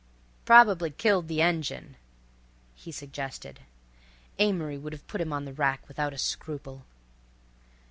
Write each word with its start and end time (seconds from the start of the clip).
"Probably 0.45 0.89
killed 0.89 1.27
the 1.27 1.43
engine," 1.43 1.95
he 2.73 2.91
suggested. 2.91 3.59
Amory 4.39 4.75
would 4.79 4.93
have 4.93 5.05
put 5.05 5.21
him 5.21 5.31
on 5.31 5.45
the 5.45 5.53
rack 5.53 5.87
without 5.87 6.11
a 6.11 6.17
scruple. 6.17 6.85